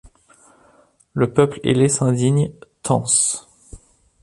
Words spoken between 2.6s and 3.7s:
tance